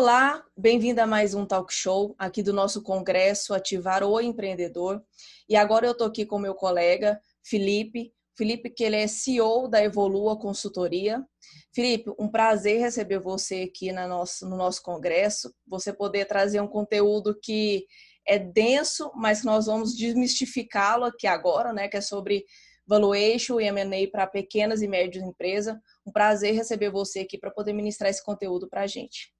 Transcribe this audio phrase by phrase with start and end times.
[0.00, 5.02] Olá, bem-vindo a mais um talk show aqui do nosso congresso Ativar o Empreendedor.
[5.48, 8.14] E agora eu estou aqui com meu colega Felipe.
[8.36, 11.26] Felipe, que ele é CEO da Evolua Consultoria.
[11.74, 15.52] Felipe, um prazer receber você aqui na nosso, no nosso congresso.
[15.66, 17.84] Você poder trazer um conteúdo que
[18.24, 21.88] é denso, mas nós vamos desmistificá-lo aqui agora, né?
[21.88, 22.44] Que é sobre
[22.86, 25.76] valuation e M&A para pequenas e médias empresas.
[26.06, 29.36] Um prazer receber você aqui para poder ministrar esse conteúdo para a gente.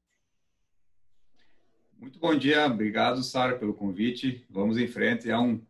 [1.98, 4.46] Muito bom dia, obrigado, Sara, pelo convite.
[4.48, 5.28] Vamos em frente.
[5.28, 5.60] É um,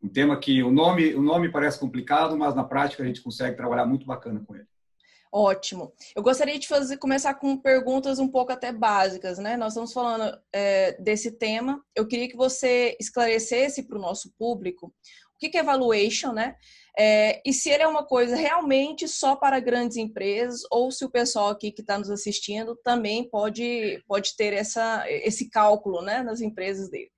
[0.00, 3.56] um tema que o nome, o nome parece complicado, mas na prática a gente consegue
[3.56, 4.66] trabalhar muito bacana com ele.
[5.32, 5.92] Ótimo.
[6.14, 9.56] Eu gostaria de fazer, começar com perguntas um pouco até básicas, né?
[9.56, 11.82] Nós estamos falando é, desse tema.
[11.96, 14.94] Eu queria que você esclarecesse para o nosso público
[15.34, 16.54] o que é valuation, né?
[16.98, 21.10] É, e se ele é uma coisa realmente só para grandes empresas, ou se o
[21.10, 26.40] pessoal aqui que está nos assistindo também pode, pode ter essa, esse cálculo né, nas
[26.40, 27.10] empresas dele.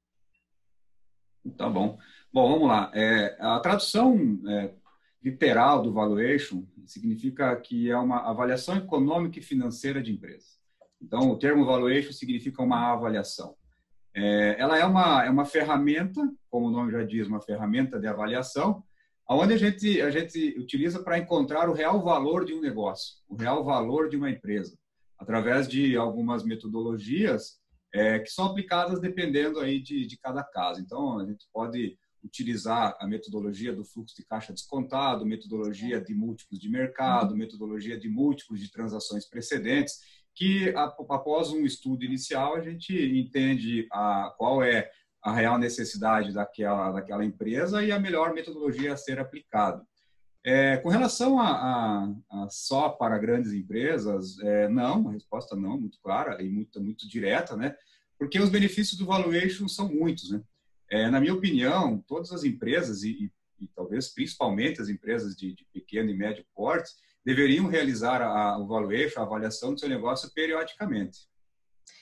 [1.56, 1.98] Tá bom.
[2.32, 2.90] Bom, vamos lá.
[2.94, 4.72] É, a tradução é,
[5.22, 10.58] literal do valuation significa que é uma avaliação econômica e financeira de empresas.
[11.00, 13.54] Então, o termo valuation significa uma avaliação.
[14.14, 18.06] É, ela é uma, é uma ferramenta, como o nome já diz, uma ferramenta de
[18.06, 18.82] avaliação,
[19.26, 23.36] aonde a gente a gente utiliza para encontrar o real valor de um negócio, o
[23.36, 24.76] real valor de uma empresa,
[25.18, 27.58] através de algumas metodologias
[27.92, 30.80] é, que são aplicadas dependendo aí de, de cada caso.
[30.80, 36.58] Então a gente pode utilizar a metodologia do fluxo de caixa descontado, metodologia de múltiplos
[36.58, 40.00] de mercado, metodologia de múltiplos de transações precedentes,
[40.34, 44.90] que após um estudo inicial a gente entende a, qual é
[45.24, 49.82] a real necessidade daquela, daquela empresa e a melhor metodologia a ser aplicada.
[50.44, 55.80] É, com relação a, a, a, só para grandes empresas, é, não, a resposta não,
[55.80, 57.74] muito clara e muito, muito direta, né?
[58.18, 60.42] Porque os benefícios do valuation são muitos, né?
[60.90, 65.54] É, na minha opinião, todas as empresas e, e, e talvez principalmente as empresas de,
[65.54, 66.90] de, pequeno e médio porte
[67.24, 71.20] deveriam realizar a, o valuation, a avaliação do seu negócio periodicamente.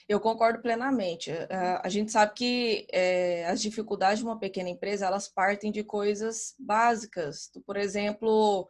[0.07, 1.31] Eu concordo plenamente.
[1.81, 6.53] A gente sabe que é, as dificuldades de uma pequena empresa elas partem de coisas
[6.59, 8.67] básicas, por exemplo,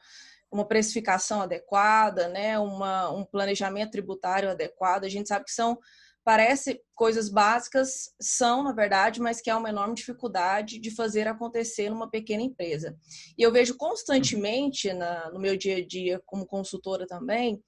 [0.51, 5.05] uma precificação adequada, né, uma, um planejamento tributário adequado.
[5.05, 5.77] A gente sabe que são
[6.23, 11.89] parece coisas básicas, são, na verdade, mas que há uma enorme dificuldade de fazer acontecer
[11.89, 12.95] numa pequena empresa.
[13.37, 17.61] E eu vejo constantemente na, no meu dia a dia, como consultora também,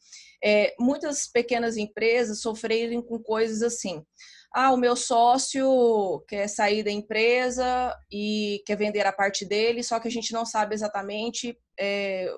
[0.45, 4.05] é, muitas pequenas empresas sofrerem com coisas assim.
[4.53, 9.99] Ah, o meu sócio quer sair da empresa e quer vender a parte dele, só
[9.99, 12.31] que a gente não sabe exatamente é,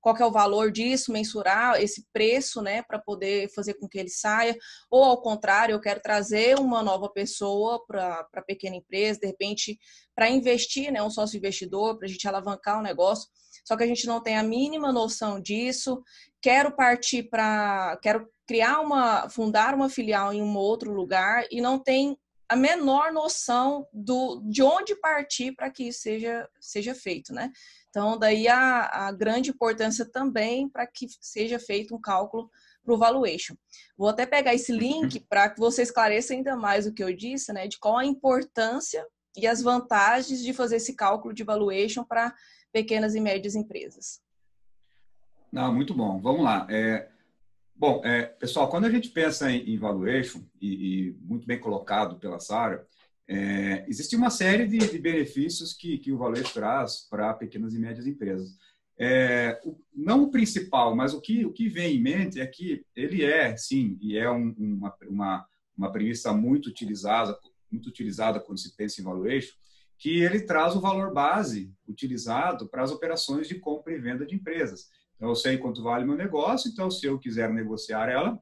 [0.00, 4.10] qual é o valor disso, mensurar esse preço, né, para poder fazer com que ele
[4.10, 4.58] saia,
[4.90, 9.78] ou ao contrário, eu quero trazer uma nova pessoa para a pequena empresa, de repente,
[10.16, 13.28] para investir, né, um sócio investidor, para a gente alavancar o negócio,
[13.64, 16.02] só que a gente não tem a mínima noção disso,
[16.40, 21.78] quero partir para, quero criar uma, fundar uma filial em um outro lugar e não
[21.78, 22.18] tem
[22.48, 27.50] a menor noção do, de onde partir para que isso seja, seja feito, né?
[27.88, 32.50] Então, daí a, a grande importância também para que seja feito um cálculo
[32.84, 33.54] para o valuation.
[33.96, 37.52] Vou até pegar esse link para que você esclareça ainda mais o que eu disse,
[37.52, 39.06] né, de qual a importância
[39.36, 42.34] e as vantagens de fazer esse cálculo de valuation para
[42.72, 44.20] pequenas e médias empresas.
[45.52, 46.18] Não, muito bom.
[46.20, 46.66] Vamos lá.
[46.70, 47.08] É,
[47.76, 52.18] bom, é, pessoal, quando a gente pensa em, em valuation, e, e, muito bem colocado
[52.18, 52.86] pela Sara,
[53.28, 57.78] é, existe uma série de, de benefícios que, que o Valor traz para pequenas e
[57.78, 58.56] médias empresas.
[58.98, 62.84] É, o, não o principal, mas o que, o que vem em mente é que
[62.96, 65.46] ele é, sim, e é um, uma, uma,
[65.76, 67.38] uma premissa muito utilizada,
[67.70, 69.54] muito utilizada quando se pensa em valuation,
[70.02, 74.34] que ele traz o valor base utilizado para as operações de compra e venda de
[74.34, 74.88] empresas.
[75.14, 78.36] Então, eu sei quanto vale meu negócio, então, se eu quiser negociar ela,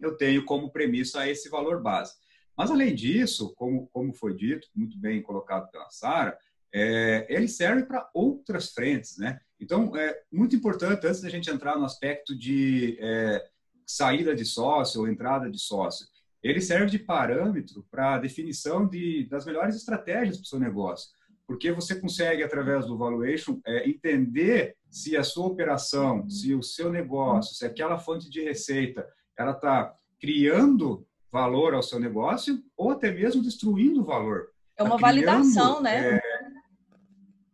[0.00, 2.14] eu tenho como premissa esse valor base.
[2.56, 6.38] Mas, além disso, como, como foi dito, muito bem colocado pela Sara,
[6.72, 9.38] é, ele serve para outras frentes, né?
[9.60, 13.46] Então, é muito importante, antes da gente entrar no aspecto de é,
[13.84, 16.06] saída de sócio ou entrada de sócio,
[16.46, 21.08] ele serve de parâmetro para a definição de, das melhores estratégias para o seu negócio,
[21.46, 26.90] porque você consegue, através do valuation, é, entender se a sua operação, se o seu
[26.90, 29.06] negócio, se aquela fonte de receita,
[29.38, 34.48] ela está criando valor ao seu negócio ou até mesmo destruindo valor.
[34.76, 36.16] É uma tá validação, né?
[36.16, 36.20] É...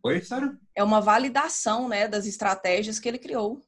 [0.03, 0.57] Oi, Sara?
[0.75, 3.61] É uma validação, né, das estratégias que ele criou.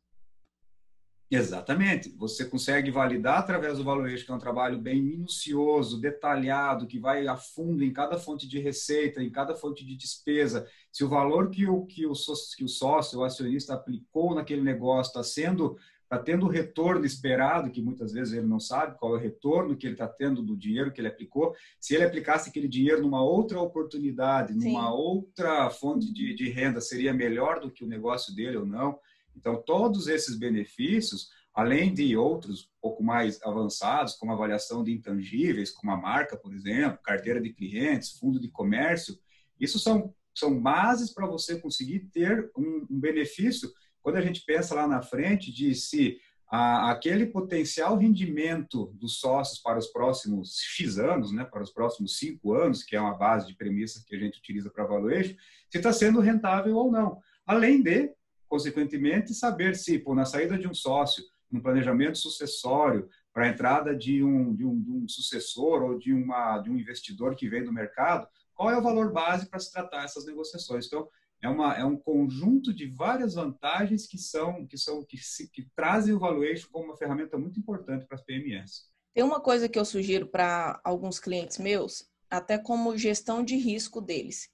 [1.30, 2.10] Exatamente.
[2.18, 7.28] Você consegue validar através do valuation, que é um trabalho bem minucioso, detalhado, que vai
[7.28, 10.68] a fundo em cada fonte de receita, em cada fonte de despesa.
[10.92, 12.14] Se o valor que o, que o,
[12.56, 17.72] que o sócio, o acionista aplicou naquele negócio está sendo está tendo o retorno esperado,
[17.72, 20.56] que muitas vezes ele não sabe qual é o retorno que ele está tendo do
[20.56, 21.56] dinheiro que ele aplicou.
[21.80, 24.94] Se ele aplicasse aquele dinheiro numa outra oportunidade, numa Sim.
[24.94, 29.00] outra fonte de, de renda, seria melhor do que o negócio dele ou não.
[29.36, 35.72] Então, todos esses benefícios, além de outros um pouco mais avançados, como avaliação de intangíveis,
[35.72, 39.18] como a marca, por exemplo, carteira de clientes, fundo de comércio,
[39.60, 43.72] isso são, são bases para você conseguir ter um, um, benefício
[44.02, 49.60] quando a gente pensa lá na frente de se a, aquele potencial rendimento dos sócios
[49.60, 53.48] para os próximos X anos, né, para os próximos cinco anos, que é uma base
[53.48, 55.36] de premissa que a gente utiliza para valuation,
[55.70, 57.20] se está sendo rentável ou não.
[57.46, 58.14] Além de
[58.56, 61.22] consequentemente, saber se, pô, na saída de um sócio,
[61.52, 66.14] no planejamento sucessório, para a entrada de um, de, um, de um sucessor ou de,
[66.14, 69.70] uma, de um investidor que vem do mercado, qual é o valor base para se
[69.74, 70.88] tratar essas negociações.
[70.88, 71.06] Então,
[71.44, 75.68] é, uma, é um conjunto de várias vantagens que são que são que, se, que
[75.76, 78.86] trazem o valuation como uma ferramenta muito importante para as PMS.
[79.14, 84.00] Tem uma coisa que eu sugiro para alguns clientes meus, até como gestão de risco
[84.00, 84.50] deles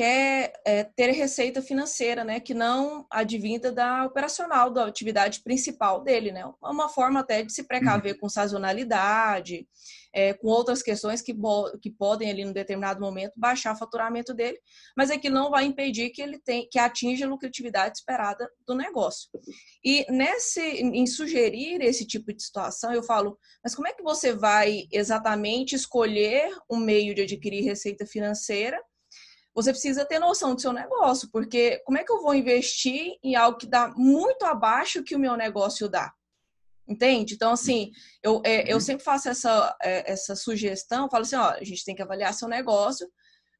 [0.00, 6.32] quer é, ter receita financeira, né, que não advinda da operacional, da atividade principal dele,
[6.32, 8.20] né, uma forma até de se precaver uhum.
[8.20, 9.68] com sazonalidade,
[10.10, 11.34] é, com outras questões que,
[11.82, 14.58] que podem ali no determinado momento baixar o faturamento dele,
[14.96, 18.74] mas é que não vai impedir que ele tem, que atinja a lucratividade esperada do
[18.74, 19.28] negócio.
[19.84, 24.32] E nesse, em sugerir esse tipo de situação, eu falo, mas como é que você
[24.32, 28.82] vai exatamente escolher um meio de adquirir receita financeira
[29.60, 33.36] você precisa ter noção do seu negócio, porque como é que eu vou investir em
[33.36, 36.12] algo que dá muito abaixo que o meu negócio dá?
[36.88, 37.34] Entende?
[37.34, 37.92] Então, assim,
[38.22, 38.80] eu, é, eu uhum.
[38.80, 42.48] sempre faço essa, é, essa sugestão, falo assim, ó, a gente tem que avaliar seu
[42.48, 43.08] negócio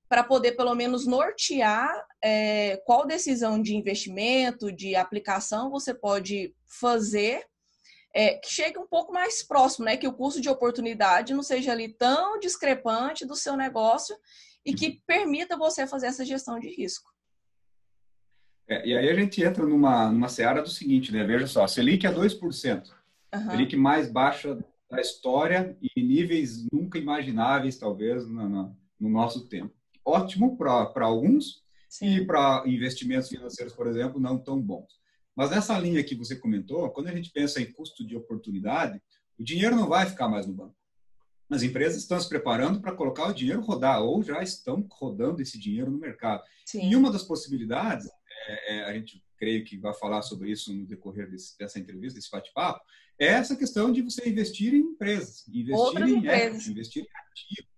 [0.09, 1.89] para poder, pelo menos, nortear
[2.23, 7.45] é, qual decisão de investimento, de aplicação você pode fazer
[8.13, 9.97] é, que chegue um pouco mais próximo, né?
[9.97, 14.17] Que o custo de oportunidade não seja ali tão discrepante do seu negócio
[14.65, 17.11] e que permita você fazer essa gestão de risco.
[18.69, 21.25] É, e aí a gente entra numa, numa seara do seguinte, né?
[21.25, 22.89] Veja só, Selic é 2%.
[23.35, 23.51] Uhum.
[23.51, 24.59] Selic mais baixa
[24.89, 29.75] da história e níveis nunca imagináveis, talvez, no, no, no nosso tempo.
[30.05, 32.17] Ótimo para alguns Sim.
[32.17, 35.01] e para investimentos financeiros, por exemplo, não tão bons.
[35.35, 39.01] Mas nessa linha que você comentou, quando a gente pensa em custo de oportunidade,
[39.39, 40.80] o dinheiro não vai ficar mais no banco
[41.51, 45.59] as empresas estão se preparando para colocar o dinheiro rodar ou já estão rodando esse
[45.59, 46.43] dinheiro no mercado.
[46.65, 46.89] Sim.
[46.89, 48.09] E uma das possibilidades,
[48.47, 52.19] é, é, a gente creio que vai falar sobre isso no decorrer desse, dessa entrevista,
[52.19, 52.81] desse bate-papo,
[53.19, 56.55] é essa questão de você investir em empresas, investir Outras em empresas.
[56.55, 57.69] Equity, investir em ativo,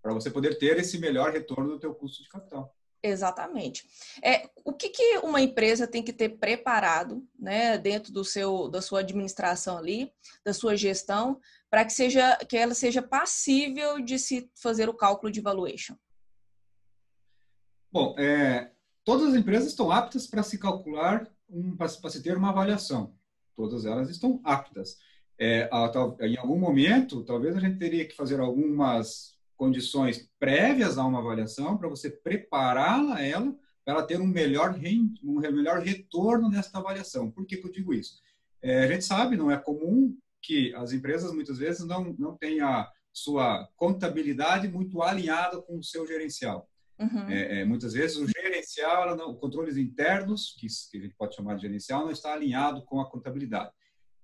[0.00, 2.72] para você poder ter esse melhor retorno do teu custo de capital.
[3.02, 3.84] Exatamente.
[4.22, 8.82] É, o que, que uma empresa tem que ter preparado né, dentro do seu, da
[8.82, 10.12] sua administração ali,
[10.44, 11.38] da sua gestão,
[11.76, 15.94] para que, seja, que ela seja passível de se fazer o cálculo de valuation?
[17.92, 18.70] Bom, é,
[19.04, 23.14] todas as empresas estão aptas para se calcular, um, para se ter uma avaliação.
[23.54, 24.96] Todas elas estão aptas.
[25.38, 25.92] É, a,
[26.22, 31.76] em algum momento, talvez a gente teria que fazer algumas condições prévias a uma avaliação
[31.76, 33.54] para você prepará-la ela
[33.84, 34.74] para ter um melhor,
[35.22, 37.30] um melhor retorno nesta avaliação.
[37.30, 38.18] Por que, que eu digo isso?
[38.62, 40.16] É, a gente sabe, não é comum
[40.46, 45.82] que as empresas muitas vezes não, não têm a sua contabilidade muito alinhada com o
[45.82, 46.68] seu gerencial.
[46.98, 47.28] Uhum.
[47.28, 51.56] É, é, muitas vezes o gerencial, não, controles internos, que, que, a gente pode chamar
[51.56, 53.70] de gerencial, não está alinhado com a contabilidade.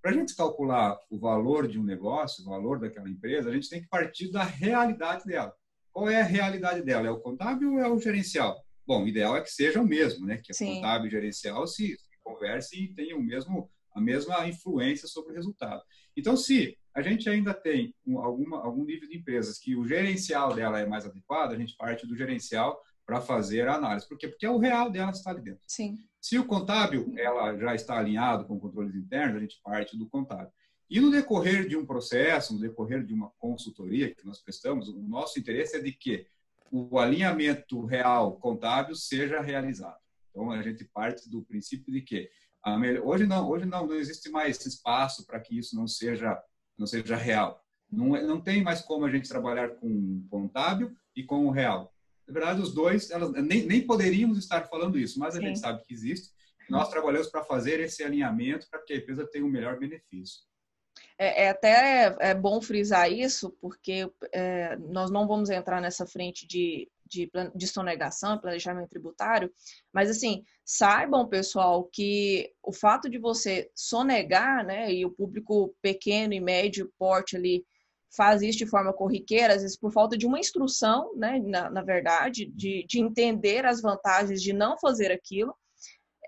[0.00, 3.68] Para a gente calcular o valor de um negócio, o valor daquela empresa, a gente
[3.68, 5.52] tem que partir da realidade dela.
[5.92, 7.06] Qual é a realidade dela?
[7.06, 8.58] É o contábil ou é o gerencial?
[8.86, 10.38] Bom, o ideal é que seja o mesmo, né?
[10.38, 15.08] Que o contábil e gerencial se, se conversem e tenham o mesmo, a mesma influência
[15.08, 15.82] sobre o resultado.
[16.16, 20.78] Então, se a gente ainda tem alguma, algum nível de empresas que o gerencial dela
[20.78, 24.06] é mais adequado, a gente parte do gerencial para fazer a análise.
[24.06, 24.28] Por quê?
[24.28, 25.62] Porque é o real dela está ali dentro.
[25.66, 25.98] Sim.
[26.20, 30.52] Se o contábil ela já está alinhado com controles internos, a gente parte do contábil.
[30.88, 35.00] E no decorrer de um processo, no decorrer de uma consultoria que nós prestamos, o
[35.00, 36.26] nosso interesse é de que
[36.70, 39.98] o alinhamento real contábil seja realizado.
[40.30, 42.30] Então, a gente parte do princípio de que
[43.04, 46.40] Hoje não, hoje não, não existe mais espaço para que isso não seja,
[46.78, 47.62] não seja real.
[47.90, 51.92] Não, é, não tem mais como a gente trabalhar com contábil e com o real.
[52.26, 55.46] Na verdade, os dois, elas nem, nem poderíamos estar falando isso, mas a Sim.
[55.46, 56.32] gente sabe que existe.
[56.70, 60.40] nós trabalhamos para fazer esse alinhamento para que a empresa tenha o um melhor benefício.
[61.18, 66.06] É, é até é, é, bom frisar isso, porque é, nós não vamos entrar nessa
[66.06, 69.52] frente de, de, de sonegação, planejamento tributário,
[69.92, 76.32] mas assim, saibam, pessoal, que o fato de você sonegar, né, e o público pequeno
[76.32, 77.64] e médio porte ali
[78.14, 81.82] faz isso de forma corriqueira, às vezes por falta de uma instrução, né, na, na
[81.82, 85.54] verdade, de, de entender as vantagens de não fazer aquilo,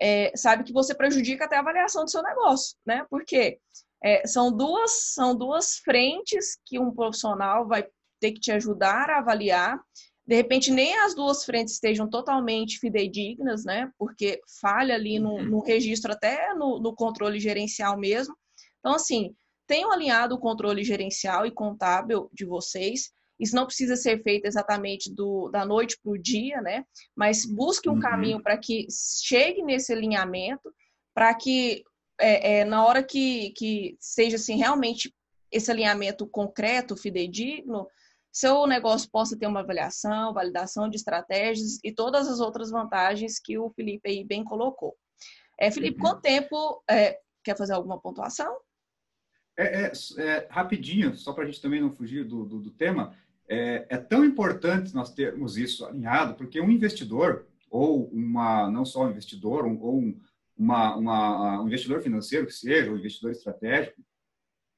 [0.01, 3.05] é, sabe que você prejudica até a avaliação do seu negócio, né?
[3.09, 3.59] Porque
[4.03, 7.87] é, são, duas, são duas frentes que um profissional vai
[8.19, 9.79] ter que te ajudar a avaliar.
[10.27, 13.91] De repente, nem as duas frentes estejam totalmente fidedignas, né?
[13.97, 15.45] Porque falha ali no, uhum.
[15.45, 18.35] no registro, até no, no controle gerencial mesmo.
[18.79, 19.35] Então, assim,
[19.67, 23.11] tenham alinhado o controle gerencial e contábil de vocês.
[23.39, 26.83] Isso não precisa ser feito exatamente do, da noite para o dia, né?
[27.15, 27.99] Mas busque um uhum.
[27.99, 30.73] caminho para que chegue nesse alinhamento,
[31.13, 31.83] para que
[32.19, 35.13] é, é, na hora que, que seja assim, realmente
[35.51, 37.87] esse alinhamento concreto, fidedigno,
[38.35, 43.57] seu negócio possa ter uma avaliação, validação de estratégias e todas as outras vantagens que
[43.57, 44.93] o Felipe aí bem colocou.
[45.57, 48.53] É, Felipe, quanto tempo é, quer fazer alguma pontuação?
[49.57, 53.15] É, é, é, rapidinho, só para a gente também não fugir do, do, do tema,
[53.47, 59.05] é, é, tão importante nós termos isso alinhado, porque um investidor, ou uma, não só
[59.05, 60.19] um investidor, um, ou um,
[60.57, 64.01] uma, uma, um investidor financeiro que seja, um investidor estratégico,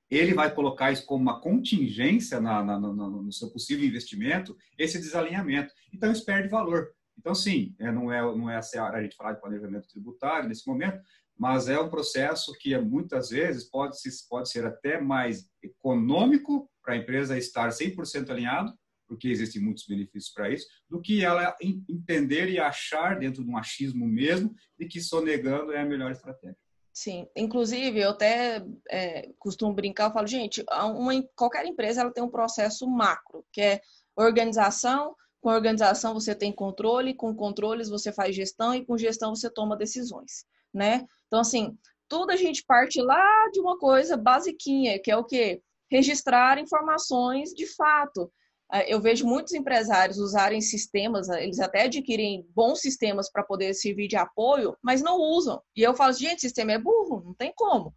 [0.09, 4.99] ele vai colocar isso como uma contingência na, na, na, no seu possível investimento, esse
[4.99, 5.73] desalinhamento.
[5.93, 6.89] Então, isso perde valor.
[7.17, 10.67] Então, sim, é, não é, não é a a gente falar de planejamento tributário nesse
[10.67, 11.01] momento,
[11.37, 16.93] mas é um processo que muitas vezes pode, se, pode ser até mais econômico para
[16.93, 18.73] a empresa estar 100% alinhado,
[19.07, 23.57] porque existem muitos benefícios para isso, do que ela entender e achar dentro de um
[23.57, 26.57] achismo mesmo de que sonegando é a melhor estratégia.
[26.99, 32.23] Sim, inclusive eu até é, costumo brincar, eu falo, gente, uma, qualquer empresa ela tem
[32.23, 33.81] um processo macro, que é
[34.15, 39.47] organização, com organização você tem controle, com controles você faz gestão e com gestão você
[39.47, 41.05] toma decisões né?
[41.27, 41.77] Então, assim,
[42.09, 45.61] tudo a gente parte lá de uma coisa basiquinha, que é o quê?
[45.91, 48.31] Registrar informações de fato.
[48.71, 54.07] É, eu vejo muitos empresários usarem sistemas, eles até adquirem bons sistemas para poder servir
[54.07, 55.61] de apoio, mas não usam.
[55.75, 57.93] E eu falo, gente, sistema é burro, não tem como.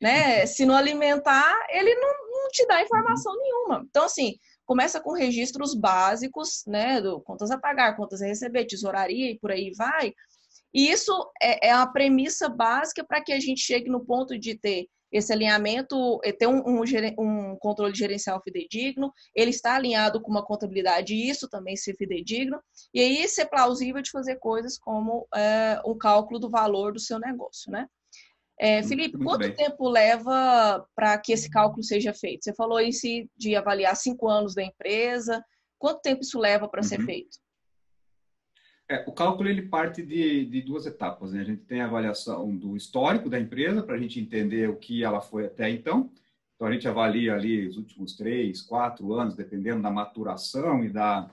[0.00, 0.46] Né?
[0.46, 3.84] Se não alimentar, ele não, não te dá informação nenhuma.
[3.88, 7.00] Então, assim, começa com registros básicos, né?
[7.00, 10.14] Do contas a pagar, contas a receber, tesouraria e por aí vai,
[10.72, 11.12] e isso
[11.42, 15.32] é, é a premissa básica para que a gente chegue no ponto de ter esse
[15.32, 16.82] alinhamento, é, ter um, um,
[17.18, 22.60] um, controle gerencial fidedigno, ele está alinhado com uma contabilidade e isso também ser fidedigno,
[22.94, 27.18] e aí ser plausível de fazer coisas como é, o cálculo do valor do seu
[27.18, 27.86] negócio, né?
[28.58, 29.54] É, Felipe, Muito quanto bem.
[29.54, 32.44] tempo leva para que esse cálculo seja feito?
[32.44, 35.42] Você falou em si de avaliar cinco anos da empresa,
[35.78, 36.88] quanto tempo isso leva para uhum.
[36.88, 37.38] ser feito?
[38.90, 41.32] É, o cálculo ele parte de, de duas etapas.
[41.32, 41.42] Né?
[41.42, 45.04] A gente tem a avaliação do histórico da empresa para a gente entender o que
[45.04, 46.10] ela foi até então.
[46.56, 51.30] Então a gente avalia ali os últimos três, quatro anos, dependendo da maturação e da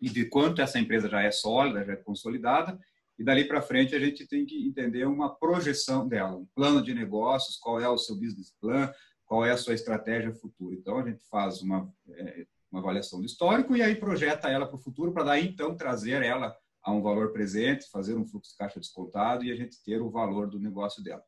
[0.00, 2.80] e de quanto essa empresa já é sólida, já é consolidada.
[3.18, 6.94] E dali para frente a gente tem que entender uma projeção dela, um plano de
[6.94, 8.90] negócios, qual é o seu business plan,
[9.26, 10.74] qual é a sua estratégia futura.
[10.74, 14.76] Então a gente faz uma, é, uma avaliação do histórico e aí projeta ela para
[14.76, 18.56] o futuro para daí então trazer ela a um valor presente, fazer um fluxo de
[18.56, 21.22] caixa descontado e a gente ter o valor do negócio dela.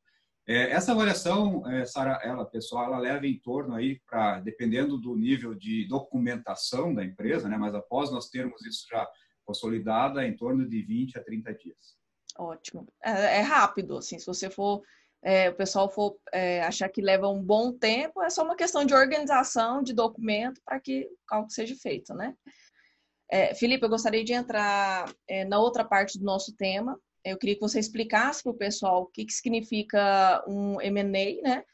[0.46, 5.16] É, essa avaliação, é, Sara, ela pessoal, ela leva em torno aí para, dependendo do
[5.16, 7.56] nível de documentação da empresa, né?
[7.58, 9.06] Mas após nós termos isso já
[9.44, 11.98] consolidado, é em torno de 20 a 30 dias.
[12.38, 12.86] Ótimo.
[13.04, 14.80] É, é rápido, assim, se você for
[15.20, 18.84] é, o pessoal for é, achar que leva um bom tempo, é só uma questão
[18.84, 22.36] de organização de documento para que o cálculo seja feito, né?
[23.30, 26.99] É, Felipe, eu gostaria de entrar é, na outra parte do nosso tema.
[27.25, 31.64] Eu queria que você explicasse para o pessoal o que, que significa um M&A, né?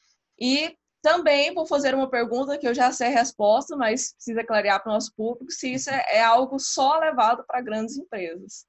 [0.41, 4.83] E também vou fazer uma pergunta que eu já sei a resposta, mas precisa clarear
[4.83, 8.67] para o nosso público se isso é, é algo só levado para grandes empresas.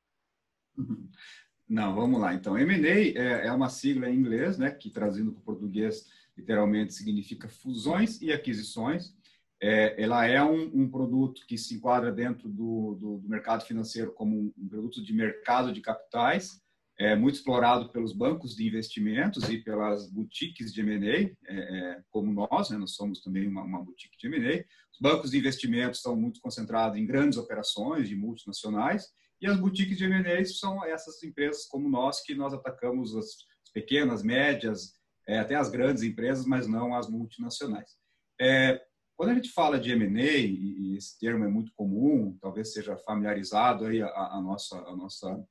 [1.68, 2.34] Não, vamos lá.
[2.34, 6.06] Então, M&A é, é uma sigla em inglês, né, que traduzindo para o português
[6.38, 9.16] literalmente significa fusões e aquisições
[9.62, 14.12] é, ela é um, um, produto que se enquadra dentro do, do, do mercado financeiro
[14.14, 16.62] como um, um, produto de mercado de capitais,
[16.98, 22.32] é muito explorado pelos bancos de investimentos e pelas boutiques de M&A, é, é, como
[22.32, 24.64] nós, né, nós somos também uma, uma boutique de M&A.
[24.94, 29.08] Os bancos de investimentos estão muito concentrados em grandes operações de multinacionais,
[29.42, 33.28] e as boutiques de M&A são essas empresas como nós, que nós atacamos as
[33.74, 34.94] pequenas, médias,
[35.28, 37.98] é, até as grandes empresas, mas não as multinacionais.
[38.40, 38.82] É,
[39.16, 43.86] quando a gente fala de M&A, e esse termo é muito comum, talvez seja familiarizado
[43.86, 45.46] aí a, a nossa, a nossa,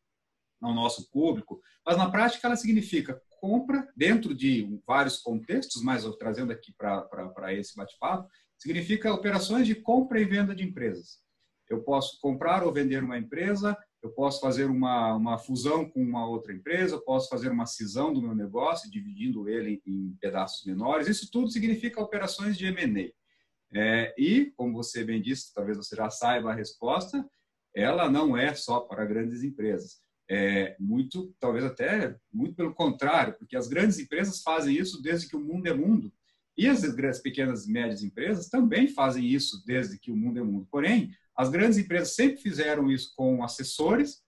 [0.61, 6.51] ao nosso público, mas na prática ela significa compra dentro de vários contextos, mas trazendo
[6.51, 11.19] aqui para esse bate-papo, significa operações de compra e venda de empresas.
[11.69, 16.27] Eu posso comprar ou vender uma empresa, eu posso fazer uma, uma fusão com uma
[16.27, 21.07] outra empresa, eu posso fazer uma cisão do meu negócio, dividindo ele em pedaços menores.
[21.07, 23.13] Isso tudo significa operações de M&A.
[23.75, 27.29] É, e, como você bem disse, talvez você já saiba a resposta,
[27.75, 30.03] ela não é só para grandes empresas.
[30.31, 35.37] É muito, talvez até muito pelo contrário, porque as grandes empresas fazem isso desde que
[35.37, 36.13] o mundo é mundo.
[36.57, 40.43] E as, as pequenas e médias empresas também fazem isso desde que o mundo é
[40.43, 40.69] mundo.
[40.71, 44.23] Porém, as grandes empresas sempre fizeram isso com assessores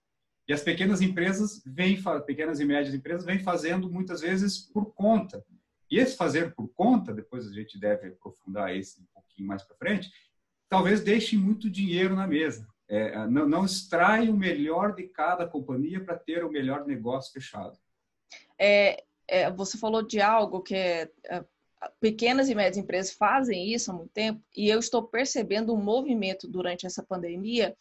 [0.48, 5.44] e as pequenas empresas vêm, pequenas e médias empresas vêm fazendo muitas vezes por conta.
[5.90, 9.76] E esse fazer por conta, depois a gente deve aprofundar esse um pouquinho mais para
[9.76, 10.10] frente,
[10.68, 12.66] talvez deixe muito dinheiro na mesa.
[12.88, 17.76] É, não, não extrai o melhor de cada companhia para ter o melhor negócio fechado.
[18.58, 21.08] É, é, você falou de algo que é,
[22.00, 26.48] pequenas e médias empresas fazem isso há muito tempo e eu estou percebendo um movimento
[26.48, 27.76] durante essa pandemia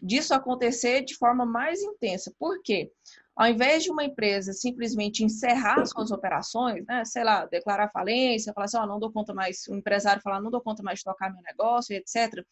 [0.00, 2.32] disso acontecer de forma mais intensa.
[2.38, 2.92] Por quê?
[3.38, 8.64] Ao invés de uma empresa simplesmente encerrar suas operações, né, sei lá, declarar falência, falar
[8.64, 11.32] assim, oh, não dou conta mais, o empresário falar, não dou conta mais de tocar
[11.32, 12.44] meu negócio, etc.,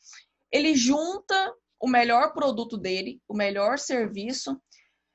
[0.49, 4.57] ele junta o melhor produto dele, o melhor serviço,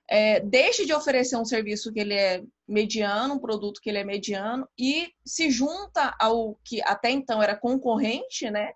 [0.09, 4.03] é, deixe de oferecer um serviço que ele é mediano, um produto que ele é
[4.03, 8.73] mediano, e se junta ao que até então era concorrente, né?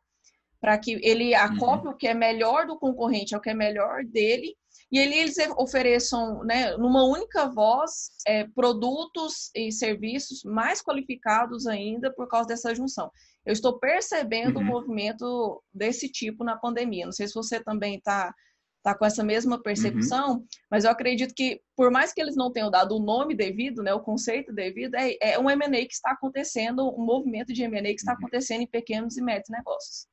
[0.61, 1.93] Para que ele acople uhum.
[1.93, 4.55] o que é melhor do concorrente ao que é melhor dele,
[4.95, 12.13] e ele, eles ofereçam, né, numa única voz, é, produtos e serviços mais qualificados ainda
[12.13, 13.11] por causa dessa junção.
[13.45, 14.61] Eu estou percebendo uhum.
[14.61, 17.03] um movimento desse tipo na pandemia.
[17.03, 18.33] Não sei se você também está
[18.81, 20.45] tá com essa mesma percepção, uhum.
[20.71, 23.93] mas eu acredito que, por mais que eles não tenham dado o nome devido, né,
[23.93, 27.95] o conceito devido, é, é um M&A que está acontecendo, um movimento de M&A que
[27.95, 28.19] está uhum.
[28.19, 30.07] acontecendo em pequenos e médios negócios.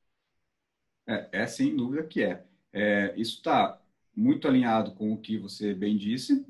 [1.06, 2.42] É, é sem dúvida que é.
[2.72, 3.80] é isso está
[4.14, 6.44] muito alinhado com o que você bem disse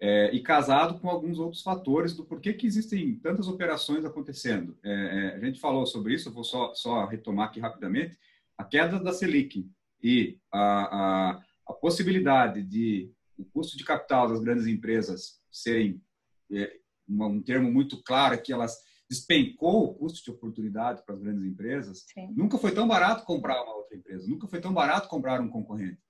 [0.00, 4.78] é, e casado com alguns outros fatores do porquê que existem tantas operações acontecendo.
[4.82, 8.16] É, é, a gente falou sobre isso, eu vou só, só retomar aqui rapidamente.
[8.56, 9.68] A queda da Selic
[10.02, 16.02] e a, a a possibilidade de o custo de capital das grandes empresas serem
[16.50, 16.72] é,
[17.08, 18.76] um termo muito claro que elas
[19.08, 22.04] despencou o custo de oportunidade para as grandes empresas.
[22.12, 22.32] Sim.
[22.34, 26.00] Nunca foi tão barato comprar uma outra empresa, nunca foi tão barato comprar um concorrente.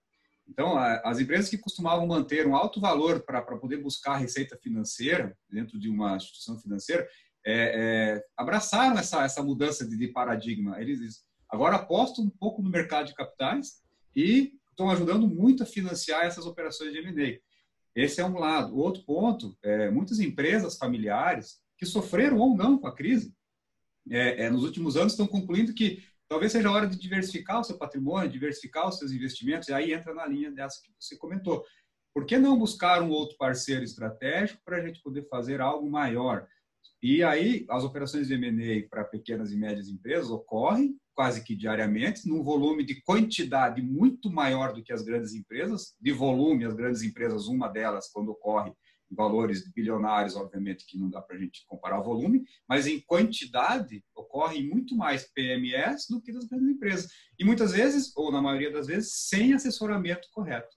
[0.48, 5.78] Então, as empresas que costumavam manter um alto valor para poder buscar receita financeira dentro
[5.78, 7.06] de uma instituição financeira,
[7.46, 7.52] é,
[8.16, 10.80] é, abraçaram essa, essa mudança de, de paradigma.
[10.80, 13.82] Eles agora apostam um pouco no mercado de capitais
[14.16, 17.38] e estão ajudando muito a financiar essas operações de M&A.
[17.94, 18.74] Esse é um lado.
[18.74, 23.34] O outro ponto, é, muitas empresas familiares que sofreram ou não com a crise,
[24.10, 27.64] é, é, nos últimos anos estão concluindo que talvez seja a hora de diversificar o
[27.64, 31.64] seu patrimônio, diversificar os seus investimentos, e aí entra na linha dessa que você comentou.
[32.14, 36.46] Por que não buscar um outro parceiro estratégico para a gente poder fazer algo maior?
[37.00, 42.28] E aí, as operações de M&A para pequenas e médias empresas ocorrem quase que diariamente,
[42.28, 45.94] num volume de quantidade muito maior do que as grandes empresas.
[46.00, 48.72] De volume, as grandes empresas, uma delas, quando ocorre
[49.10, 54.62] valores bilionários, obviamente que não dá para a gente comparar volume, mas em quantidade ocorre
[54.62, 57.10] muito mais PMS do que das grandes empresas.
[57.38, 60.76] E muitas vezes, ou na maioria das vezes, sem assessoramento correto.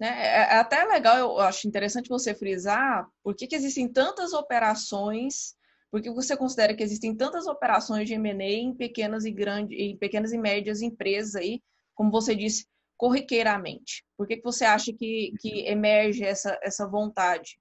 [0.00, 4.32] É, é, é até legal, eu acho interessante você frisar por que, que existem tantas
[4.32, 5.54] operações,
[5.90, 9.96] por que você considera que existem tantas operações de M&A em pequenas e grandes, em
[9.96, 11.62] pequenas e médias empresas aí,
[11.94, 12.66] como você disse,
[12.98, 14.04] corriqueiramente?
[14.16, 17.58] Por que, que você acha que, que emerge essa, essa vontade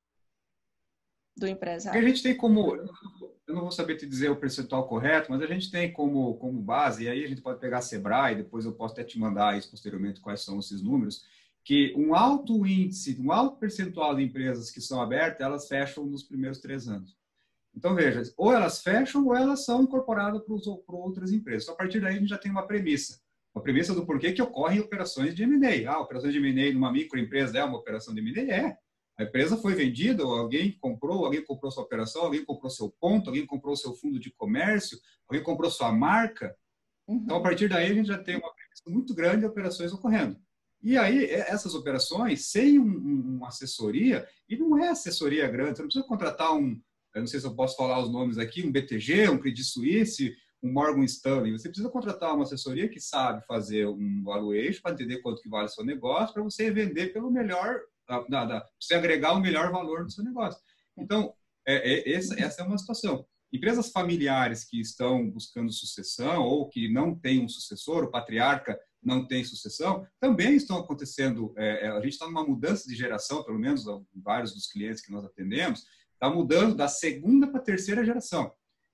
[1.36, 1.98] do empresário?
[1.98, 5.42] Porque a gente tem como, eu não vou saber te dizer o percentual correto, mas
[5.42, 8.66] a gente tem como, como base, e aí a gente pode pegar a Sebrae, depois
[8.66, 11.24] eu posso até te mandar isso posteriormente quais são esses números,
[11.64, 16.24] que um alto índice, um alto percentual de empresas que são abertas, elas fecham nos
[16.24, 17.18] primeiros três anos.
[17.76, 21.64] Então, veja, ou elas fecham ou elas são incorporadas para outras empresas.
[21.64, 23.20] Então, a partir daí, a gente já tem uma premissa.
[23.54, 25.92] Uma premissa do porquê que ocorrem operações de M&A.
[25.92, 28.54] Ah, operações de M&A numa microempresa é uma operação de M&A?
[28.54, 28.78] É.
[29.18, 33.30] A empresa foi vendida, ou alguém comprou, alguém comprou sua operação, alguém comprou seu ponto,
[33.30, 36.56] alguém comprou seu fundo de comércio, alguém comprou sua marca.
[37.08, 37.22] Uhum.
[37.24, 38.52] Então, a partir daí, a gente já tem uma
[38.88, 40.38] muito grande de operações ocorrendo.
[40.84, 45.82] E aí, essas operações, sem um, um, uma assessoria, e não é assessoria grande, você
[45.82, 46.80] não precisa contratar um,
[47.16, 50.36] eu não sei se eu posso falar os nomes aqui, um BTG, um Credit Suisse,
[50.62, 51.54] um Morgan Stanley.
[51.54, 55.68] Você precisa contratar uma assessoria que sabe fazer um valuation para entender quanto que vale
[55.68, 60.10] o seu negócio, para você vender pelo melhor, para você agregar o melhor valor no
[60.10, 60.62] seu negócio.
[60.98, 61.34] Então,
[61.68, 63.26] é, é, essa, essa é uma situação.
[63.52, 69.26] Empresas familiares que estão buscando sucessão ou que não têm um sucessor, o patriarca não
[69.26, 71.54] tem sucessão, também estão acontecendo.
[71.58, 75.12] É, é a gente está numa mudança de geração, pelo menos vários dos clientes que
[75.12, 78.52] nós atendemos, está mudando da segunda para a terceira geração.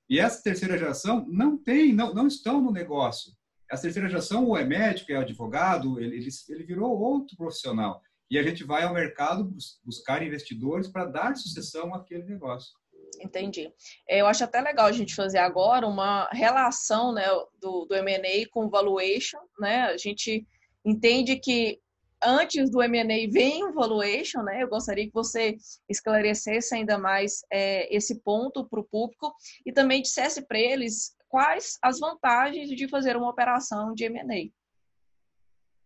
[0.10, 3.32] E essa terceira geração não tem, não, não estão no negócio.
[3.72, 8.02] Essa terceira geração, ou é médico, é advogado, ele, ele, ele virou outro profissional.
[8.32, 12.72] E a gente vai ao mercado buscar investidores para dar sucessão àquele negócio.
[13.20, 13.70] Entendi.
[14.08, 17.26] É, eu acho até legal a gente fazer agora uma relação né,
[17.60, 19.38] do, do M&A com valuation.
[19.60, 19.82] Né?
[19.82, 20.48] A gente
[20.86, 21.82] entende que
[22.24, 24.64] antes do M&A vem o valuation, né?
[24.64, 25.58] Eu gostaria que você
[25.90, 29.34] esclarecesse ainda mais é, esse ponto para o público
[29.66, 34.50] e também dissesse para eles quais as vantagens de fazer uma operação de M&A.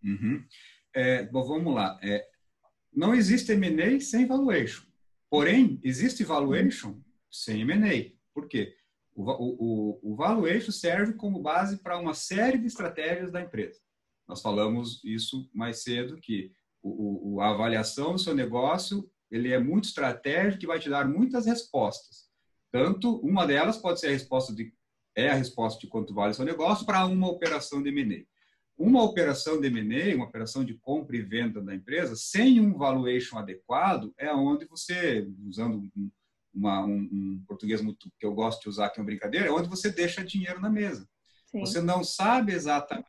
[0.08, 0.46] Uhum.
[0.94, 1.98] É, bom, vamos lá.
[2.04, 2.26] É,
[2.96, 4.84] não existe M&A sem valuation.
[5.30, 7.00] Porém, existe valuation
[7.32, 8.12] sem M&A.
[8.34, 8.76] Por quê?
[9.14, 13.80] O, o, o, valuation serve como base para uma série de estratégias da empresa.
[14.28, 19.86] Nós falamos isso mais cedo, que o, a avaliação do seu negócio ele é muito
[19.86, 22.30] estratégico e vai te dar muitas respostas.
[22.72, 24.74] Tanto, uma delas pode ser a resposta de
[25.18, 28.26] é a resposta de quanto vale o seu negócio para uma operação de M&A.
[28.78, 33.38] Uma operação de M&A, uma operação de compra e venda da empresa, sem um valuation
[33.38, 36.12] adequado, é onde você, usando um,
[36.54, 39.52] uma, um, um, português muito que eu gosto de usar, que é uma brincadeira, é
[39.52, 41.08] onde você deixa dinheiro na mesa.
[41.46, 41.62] Sim.
[41.62, 43.08] Você não sabe exatamente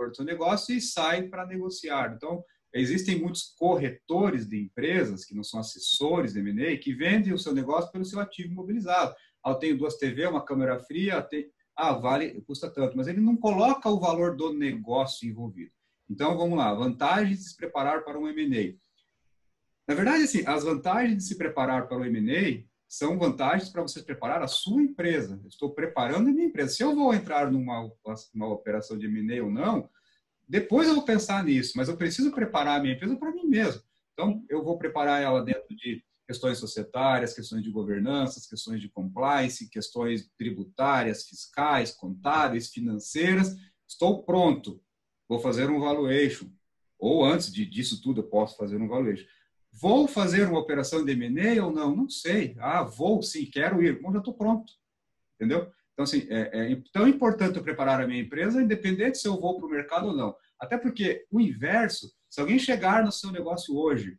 [0.00, 2.12] o seu negócio e sai para negociar.
[2.14, 7.38] Então, existem muitos corretores de empresas, que não são assessores de M&A, que vendem o
[7.38, 9.14] seu negócio pelo seu ativo imobilizado.
[9.42, 11.26] Ah, eu tenho duas TV, uma câmera fria.
[11.78, 15.70] Ah, vale, custa tanto, mas ele não coloca o valor do negócio envolvido.
[16.10, 18.76] Então, vamos lá, vantagens de se preparar para um M&A.
[19.86, 24.02] Na verdade, assim, as vantagens de se preparar para o M&A são vantagens para você
[24.02, 25.38] preparar a sua empresa.
[25.40, 26.74] Eu estou preparando a minha empresa.
[26.74, 27.88] Se eu vou entrar numa
[28.34, 29.88] uma operação de M&A ou não,
[30.48, 33.80] depois eu vou pensar nisso, mas eu preciso preparar a minha empresa para mim mesmo.
[34.14, 39.70] Então, eu vou preparar ela dentro de questões societárias, questões de governança, questões de compliance,
[39.70, 43.56] questões tributárias, fiscais, contábeis, financeiras.
[43.88, 44.78] Estou pronto.
[45.26, 46.50] Vou fazer um valuation.
[46.98, 49.24] Ou antes de, disso tudo, eu posso fazer um valuation.
[49.72, 51.96] Vou fazer uma operação de M&A ou não?
[51.96, 52.54] Não sei.
[52.58, 53.98] Ah, vou sim, quero ir.
[54.02, 54.70] Bom, já estou pronto.
[55.36, 55.72] Entendeu?
[55.94, 59.56] Então, assim, é, é tão importante eu preparar a minha empresa, independente se eu vou
[59.56, 60.36] para o mercado ou não.
[60.60, 64.18] Até porque o inverso, se alguém chegar no seu negócio hoje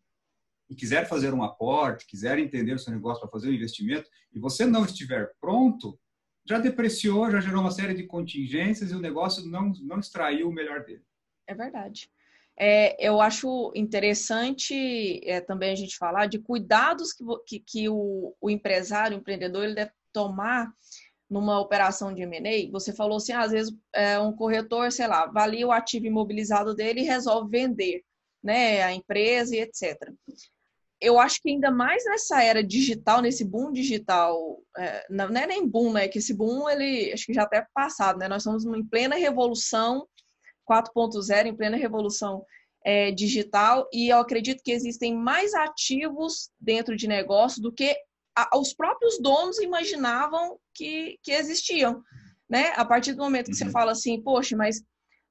[0.69, 4.39] e quiser fazer um aporte, quiser entender o seu negócio para fazer um investimento, e
[4.39, 5.99] você não estiver pronto,
[6.47, 10.53] já depreciou, já gerou uma série de contingências e o negócio não, não extraiu o
[10.53, 11.03] melhor dele.
[11.47, 12.09] É verdade.
[12.57, 18.35] É, eu acho interessante é, também a gente falar de cuidados que, que, que o,
[18.39, 20.71] o, empresário, o empreendedor, ele deve tomar
[21.29, 22.69] numa operação de M&A.
[22.71, 27.01] Você falou assim, às vezes é, um corretor, sei lá, avalia o ativo imobilizado dele
[27.01, 28.03] e resolve vender
[28.43, 30.11] né, a empresa e etc.
[31.01, 35.67] Eu acho que ainda mais nessa era digital, nesse boom digital, é, não é nem
[35.67, 36.07] boom, né?
[36.07, 38.27] Que esse boom, ele acho que já até passado, né?
[38.27, 40.05] Nós estamos em plena revolução
[40.69, 42.45] 4.0 em plena revolução
[42.83, 47.95] é, digital e eu acredito que existem mais ativos dentro de negócio do que
[48.35, 52.01] a, os próprios donos imaginavam que, que existiam,
[52.49, 52.71] né?
[52.75, 53.71] A partir do momento que você uhum.
[53.71, 54.81] fala assim, poxa, mas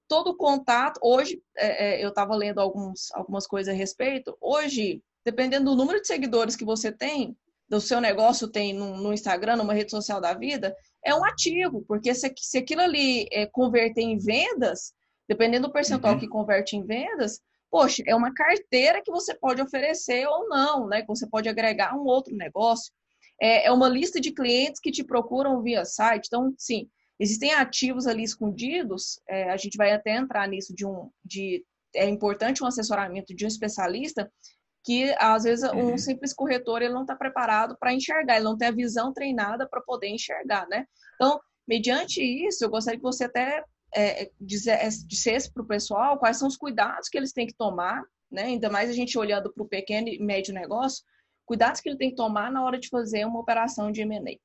[0.08, 5.70] todo contato, hoje, é, é, eu estava lendo alguns, algumas coisas a respeito, hoje, dependendo
[5.70, 7.36] do número de seguidores que você tem,
[7.68, 11.84] do seu negócio tem no, no Instagram, numa rede social da vida, é um ativo,
[11.86, 14.94] porque se, se aquilo ali é, converter em vendas,
[15.28, 16.18] Dependendo do percentual uhum.
[16.18, 21.02] que converte em vendas, poxa, é uma carteira que você pode oferecer ou não, né?
[21.02, 22.90] Que você pode agregar um outro negócio.
[23.40, 26.26] É, é uma lista de clientes que te procuram via site.
[26.26, 26.88] Então, sim,
[27.20, 29.20] existem ativos ali escondidos.
[29.28, 31.62] É, a gente vai até entrar nisso de um, de
[31.94, 34.30] é importante um assessoramento de um especialista
[34.84, 35.98] que às vezes um uhum.
[35.98, 39.80] simples corretor ele não está preparado para enxergar, ele não tem a visão treinada para
[39.80, 40.86] poder enxergar, né?
[41.14, 43.62] Então, mediante isso, eu gostaria que você até
[43.94, 48.42] é, dissesse para o pessoal quais são os cuidados que eles têm que tomar, né?
[48.42, 51.04] ainda mais a gente olhando para o pequeno e médio negócio,
[51.44, 54.38] cuidados que ele tem que tomar na hora de fazer uma operação de M&A.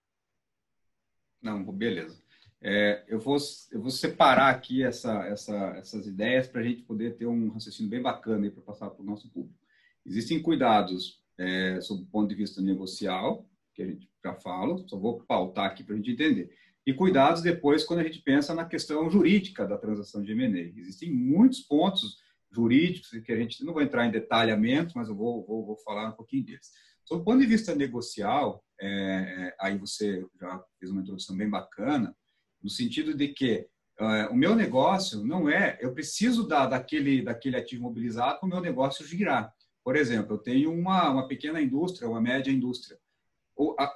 [1.41, 2.21] Não, beleza.
[2.61, 3.35] É, eu, vou,
[3.71, 7.89] eu vou separar aqui essa, essa, essas ideias para a gente poder ter um raciocínio
[7.89, 9.59] bem bacana para passar para o nosso público.
[10.05, 14.97] Existem cuidados é, sob o ponto de vista negocial, que a gente já fala, só
[14.97, 16.51] vou pautar aqui para a gente entender.
[16.85, 20.79] E cuidados depois quando a gente pensa na questão jurídica da transação de M&A.
[20.79, 22.17] Existem muitos pontos
[22.51, 26.09] jurídicos que a gente não vai entrar em detalhamento, mas eu vou, vou, vou falar
[26.09, 26.71] um pouquinho deles.
[27.05, 31.49] Sob o ponto de vista negocial, é, é, aí você já fez uma introdução bem
[31.49, 32.15] bacana,
[32.61, 33.67] no sentido de que
[33.99, 38.49] é, o meu negócio não é, eu preciso da, daquele, daquele ativo mobilizado para o
[38.49, 39.53] meu negócio girar.
[39.83, 42.97] Por exemplo, eu tenho uma, uma pequena indústria, uma média indústria.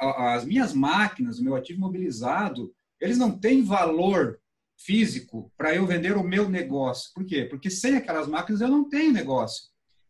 [0.02, 4.40] As minhas máquinas, o meu ativo mobilizado, eles não têm valor
[4.78, 7.12] físico para eu vender o meu negócio.
[7.14, 7.46] Por quê?
[7.46, 9.70] Porque sem aquelas máquinas eu não tenho negócio.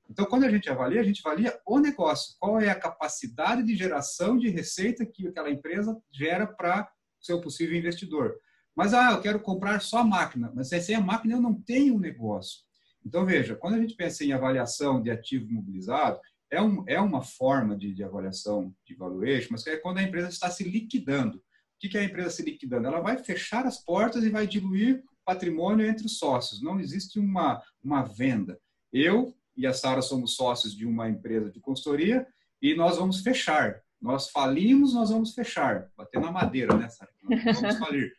[0.10, 2.36] Então, quando a gente avalia, a gente avalia o negócio.
[2.40, 6.90] Qual é a capacidade de geração de receita que aquela empresa gera para
[7.22, 8.36] o seu possível investidor.
[8.76, 10.52] Mas, ah, eu quero comprar só máquina.
[10.56, 12.62] Mas sem a máquina eu não tenho um negócio.
[13.08, 16.20] Então, veja, quando a gente pensa em avaliação de ativo mobilizado,
[16.52, 20.28] é, um, é uma forma de, de avaliação de valuation, mas é quando a empresa
[20.28, 21.38] está se liquidando.
[21.38, 21.41] O
[21.80, 22.88] que é a empresa se liquidando?
[22.88, 26.62] Ela vai fechar as portas e vai diluir patrimônio entre os sócios.
[26.62, 28.60] Não existe uma, uma venda.
[28.91, 32.28] Eu e a Sara somos sócios de uma empresa de consultoria
[32.62, 33.82] e nós vamos fechar.
[34.02, 35.89] Nós falimos, nós vamos fechar.
[35.96, 37.12] Bater na madeira, né, Sara?
[37.24, 38.13] Vamos falir.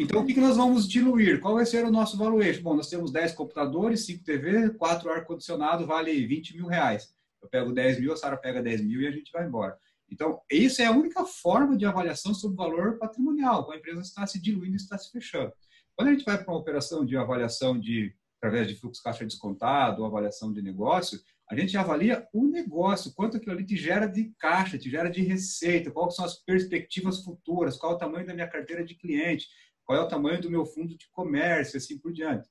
[0.00, 1.40] Então, o que nós vamos diluir?
[1.40, 2.62] Qual vai ser o nosso valuation?
[2.62, 7.12] Bom, nós temos 10 computadores, 5 TV, 4 ar-condicionado, vale 20 mil reais.
[7.42, 9.76] Eu pego 10 mil, a Sara pega 10 mil e a gente vai embora.
[10.08, 13.68] Então, isso é a única forma de avaliação sobre o valor patrimonial.
[13.72, 15.52] A empresa está se diluindo, está se fechando.
[15.96, 20.04] Quando a gente vai para uma operação de avaliação de através de fluxo caixa descontado,
[20.04, 21.18] avaliação de negócio,
[21.50, 25.22] a gente avalia o negócio, quanto aquilo ali te gera de caixa, te gera de
[25.22, 29.48] receita, quais são as perspectivas futuras, qual o tamanho da minha carteira de cliente,
[29.88, 32.46] qual é o tamanho do meu fundo de comércio, assim por diante.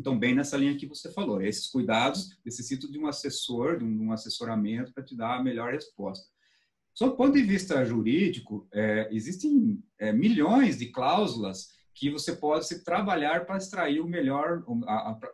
[0.00, 4.10] Então, bem nessa linha que você falou, esses cuidados necessitam de um assessor, de um
[4.10, 6.26] assessoramento para te dar a melhor resposta.
[6.94, 12.66] Sob o ponto de vista jurídico, é, existem é, milhões de cláusulas que você pode
[12.66, 14.64] se trabalhar para extrair o melhor,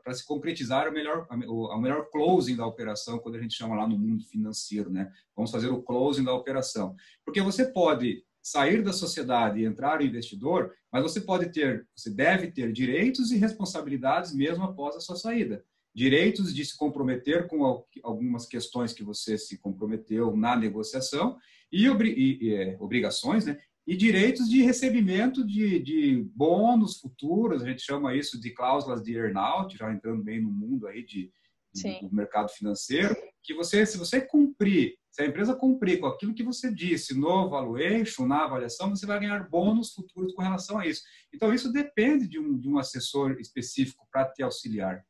[0.03, 3.87] para se concretizar o melhor, o melhor closing da operação, quando a gente chama lá
[3.87, 5.11] no mundo financeiro, né?
[5.35, 6.97] Vamos fazer o closing da operação.
[7.25, 12.50] Porque você pode sair da sociedade e entrar investidor, mas você pode ter, você deve
[12.50, 18.46] ter direitos e responsabilidades mesmo após a sua saída direitos de se comprometer com algumas
[18.46, 21.37] questões que você se comprometeu na negociação
[21.70, 23.59] e, e é, obrigações, né?
[23.87, 29.14] E direitos de recebimento de, de bônus futuros, a gente chama isso de cláusulas de
[29.16, 31.33] earnout, já entrando bem no mundo aí de,
[31.72, 36.35] de do mercado financeiro, que você, se você cumprir, se a empresa cumprir com aquilo
[36.35, 40.87] que você disse no valuation, na avaliação, você vai ganhar bônus futuros com relação a
[40.87, 41.03] isso.
[41.35, 45.05] Então, isso depende de um, de um assessor específico para te auxiliar.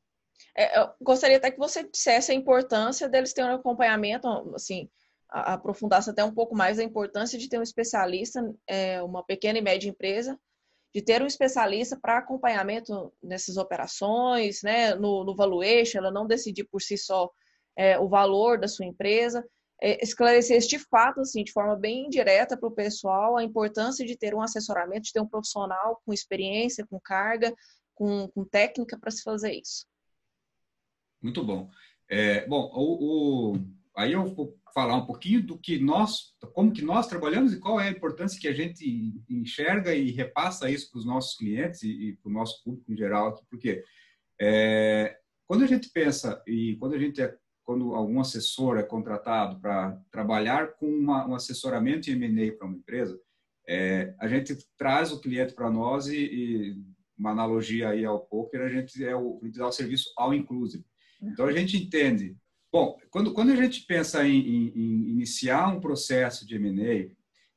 [0.56, 4.88] É, eu gostaria até que você dissesse a importância deles terem um acompanhamento, assim,
[5.28, 9.62] aprofundasse até um pouco mais a importância de ter um especialista, é, uma pequena e
[9.62, 10.38] média empresa,
[10.92, 16.64] de ter um especialista para acompanhamento nessas operações, né, no, no valuation, ela não decidir
[16.64, 17.30] por si só
[17.76, 19.46] é, o valor da sua empresa,
[19.82, 24.34] esclarecer este fato, assim, de forma bem direta para o pessoal, a importância de ter
[24.34, 27.54] um assessoramento, de ter um profissional com experiência, com carga,
[27.94, 29.86] com, com técnica para se fazer isso.
[31.22, 31.70] Muito bom.
[32.08, 33.58] É, bom, o, o,
[33.94, 37.80] aí eu vou falar um pouquinho do que nós, como que nós trabalhamos e qual
[37.80, 41.90] é a importância que a gente enxerga e repassa isso para os nossos clientes e,
[41.90, 43.84] e para o nosso público em geral, porque
[44.40, 45.16] é,
[45.46, 47.36] quando a gente pensa e quando a gente é,
[47.70, 52.76] quando algum assessor é contratado para trabalhar com uma, um assessoramento em M&A para uma
[52.76, 53.16] empresa,
[53.64, 56.84] é, a gente traz o cliente para nós e, e,
[57.16, 60.84] uma analogia aí ao poker, a gente é o, dá o serviço all inclusive.
[61.22, 62.36] Então a gente entende.
[62.72, 67.14] Bom, quando, quando a gente pensa em, em, em iniciar um processo de M&A,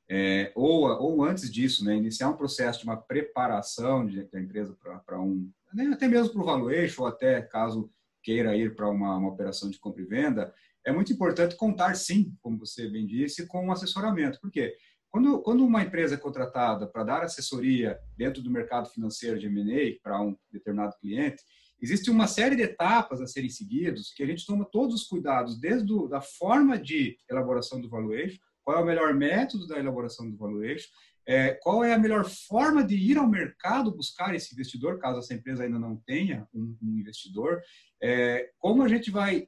[0.07, 4.77] é, ou, ou antes disso, né, iniciar um processo de uma preparação de, da empresa
[5.03, 5.49] para um,
[5.91, 7.89] até mesmo para o valuation, ou até caso
[8.23, 10.53] queira ir para uma, uma operação de compra e venda,
[10.85, 14.39] é muito importante contar, sim, como você bem disse, com um assessoramento.
[14.39, 14.75] Por quê?
[15.09, 20.01] Quando, quando uma empresa é contratada para dar assessoria dentro do mercado financeiro de M&A
[20.01, 21.43] para um determinado cliente,
[21.83, 25.59] Existe uma série de etapas a serem seguidas que a gente toma todos os cuidados,
[25.59, 30.31] desde a da forma de elaboração do valuation, qual é o melhor método da elaboração
[30.31, 30.87] do valuation,
[31.25, 35.33] é, qual é a melhor forma de ir ao mercado buscar esse investidor, caso essa
[35.33, 37.61] empresa ainda não tenha um, um investidor,
[38.03, 39.47] é, como a gente vai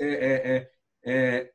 [0.00, 0.70] é, é, é,
[1.04, 1.54] é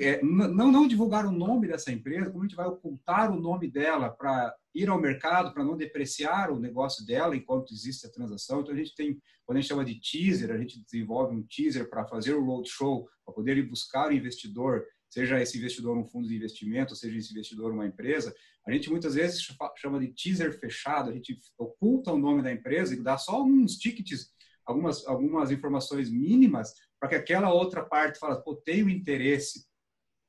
[0.00, 3.70] é, não, não divulgar o nome dessa empresa, como a gente vai ocultar o nome
[3.70, 8.60] dela para ir ao mercado, para não depreciar o negócio dela enquanto existe a transação.
[8.60, 11.88] Então, a gente tem, quando a gente chama de teaser, a gente desenvolve um teaser
[11.88, 16.26] para fazer o roadshow, para poder ir buscar o investidor, seja esse investidor um fundo
[16.26, 18.34] de investimento, seja esse investidor uma empresa.
[18.66, 22.94] A gente muitas vezes chama de teaser fechado, a gente oculta o nome da empresa
[22.94, 24.30] e dá só uns tickets,
[24.68, 29.66] algumas, algumas informações mínimas para que aquela outra parte fala, pô, tenho interesse.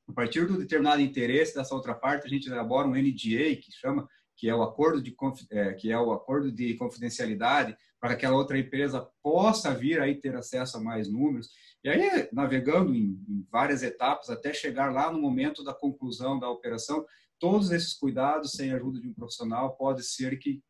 [0.08, 4.08] A partir do determinado interesse dessa outra parte, a gente elabora um NDA, que chama,
[4.36, 5.16] que é o acordo de,
[5.52, 10.16] é, que é o acordo de confidencialidade, para que aquela outra empresa possa vir aí
[10.16, 11.50] ter acesso a mais números.
[11.84, 16.50] E aí, navegando em, em várias etapas, até chegar lá no momento da conclusão da
[16.50, 17.06] operação,
[17.38, 20.62] todos esses cuidados, sem a ajuda de um profissional, pode ser que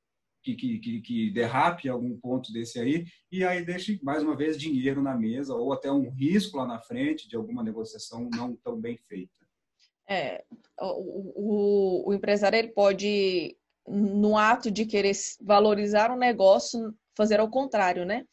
[0.56, 5.02] que, que, que, derrape algum ponto desse aí e aí deixe mais uma vez dinheiro
[5.02, 8.98] na mesa ou até um risco lá na frente de alguma negociação não tão bem
[8.98, 9.40] feita.
[10.08, 10.44] É,
[10.80, 13.56] o, o, o empresário ele pode,
[13.88, 18.26] no ato de querer valorizar um negócio, fazer ao contrário, né?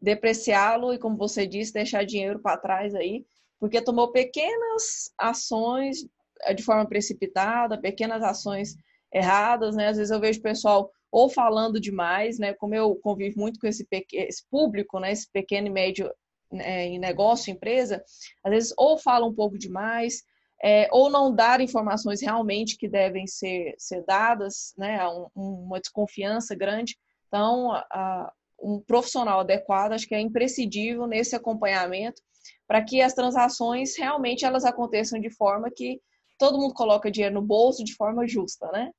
[0.00, 3.26] Depreciá-lo e, como você disse, deixar dinheiro para trás aí,
[3.60, 6.06] porque tomou pequenas ações
[6.42, 8.76] é, de forma precipitada, pequenas ações
[9.12, 9.88] erradas, né?
[9.88, 12.54] Às vezes eu vejo pessoal ou falando demais, né?
[12.54, 15.12] Como eu convivo muito com esse, esse público, né?
[15.12, 16.12] Esse pequeno e médio
[16.50, 18.02] né, em negócio, empresa,
[18.44, 20.22] às vezes ou fala um pouco demais,
[20.62, 25.06] é, ou não dar informações realmente que devem ser, ser dadas, né?
[25.08, 26.96] Um, uma desconfiança grande.
[27.28, 32.20] Então, a, um profissional adequado acho que é imprescindível nesse acompanhamento
[32.66, 36.00] para que as transações realmente elas aconteçam de forma que
[36.38, 38.90] todo mundo coloca dinheiro no bolso de forma justa, né?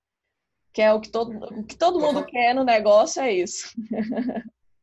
[0.74, 3.74] Que é o que todo, o que todo mundo quer no negócio é isso.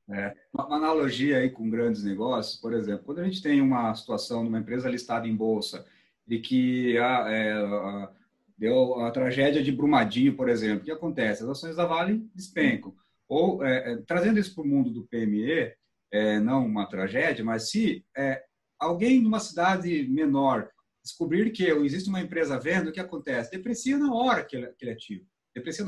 [0.09, 4.44] É, uma analogia aí com grandes negócios, por exemplo, quando a gente tem uma situação
[4.44, 5.85] numa empresa listada em bolsa
[6.29, 8.11] e que a, é, a,
[8.57, 11.42] deu a tragédia de Brumadinho, por exemplo, o que acontece?
[11.42, 12.94] As ações da Vale despencam.
[13.29, 15.75] Ou, é, é trazendo isso para o mundo do PME,
[16.12, 18.44] é, não uma tragédia, mas se é,
[18.79, 20.70] alguém numa cidade menor
[21.03, 23.51] descobrir que existe uma empresa vendo, o que acontece?
[23.51, 25.25] Deprecia na hora que ele, que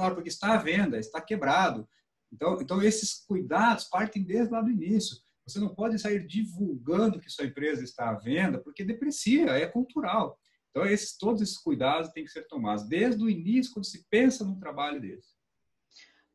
[0.00, 1.88] hora porque está à venda, está quebrado.
[2.32, 5.16] Então, então esses cuidados partem desde lá do início.
[5.46, 10.38] Você não pode sair divulgando que sua empresa está à venda, porque deprecia, é cultural.
[10.70, 14.44] Então, esses, todos esses cuidados têm que ser tomados desde o início, quando se pensa
[14.44, 15.28] num trabalho desse.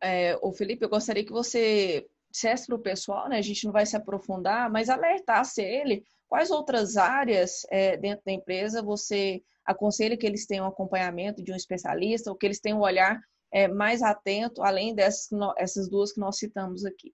[0.01, 3.71] É, o Felipe, eu gostaria que você dissesse para o pessoal, né, a gente não
[3.71, 10.17] vai se aprofundar, mas alertasse ele quais outras áreas é, dentro da empresa você aconselho
[10.17, 13.21] que eles tenham acompanhamento de um especialista ou que eles tenham um olhar
[13.51, 17.13] é, mais atento, além dessas essas duas que nós citamos aqui.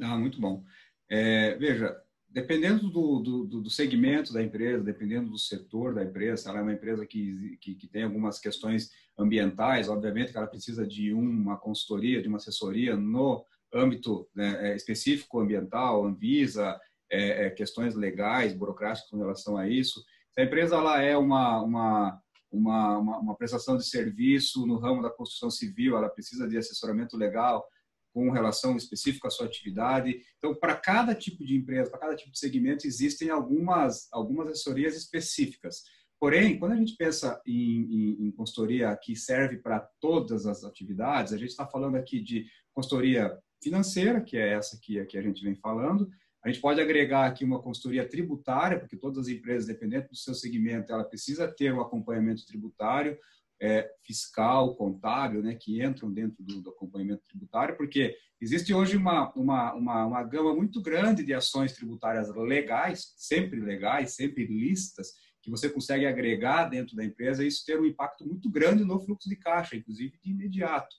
[0.00, 0.64] Ah, muito bom.
[1.08, 1.96] É, veja,
[2.34, 6.72] dependendo do, do, do, segmento da empresa, dependendo do setor da empresa, ela é uma
[6.72, 12.20] empresa que, que, que, tem algumas questões ambientais, obviamente que ela precisa de uma consultoria,
[12.20, 19.08] de uma assessoria no âmbito né, é, específico ambiental, Anvisa, é, é, questões legais, burocráticas
[19.08, 20.04] com relação a isso.
[20.34, 25.00] Se a empresa ela é uma, uma, uma, uma, uma prestação de serviço no ramo
[25.00, 27.64] da construção civil, ela precisa de assessoramento legal
[28.12, 30.20] com relação específica à sua atividade.
[30.38, 34.96] Então, para cada tipo de empresa, para cada tipo de segmento, existem algumas, algumas assessorias
[34.96, 35.82] específicas.
[36.18, 41.32] Porém, quando a gente pensa em, em, em consultoria que serve para todas as atividades,
[41.32, 45.42] a gente está falando aqui de consultoria financeira, que é essa que, que a gente
[45.44, 46.08] vem falando,
[46.44, 50.34] a gente pode agregar aqui uma consultoria tributária, porque todas as empresas, dependendo do seu
[50.34, 53.18] segmento, ela precisa ter um acompanhamento tributário,
[53.60, 59.32] é, fiscal, contábil, né, que entram dentro do, do, acompanhamento tributário, porque existe hoje uma,
[59.32, 65.50] uma, uma, uma gama muito grande de ações tributárias legais, sempre legais, sempre listas, que
[65.50, 69.30] você consegue agregar dentro da empresa e isso ter um impacto muito grande no fluxo
[69.30, 70.94] de caixa, inclusive de imediato.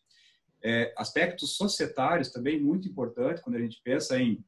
[0.63, 4.43] É, aspectos societários também muito importante quando a gente pensa em